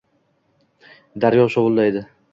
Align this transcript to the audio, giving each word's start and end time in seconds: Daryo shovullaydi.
Daryo 1.25 1.47
shovullaydi. 1.57 2.07